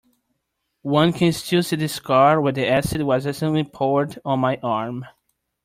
[0.81, 5.05] One can still see the scar where the acid was accidentally poured on my arm.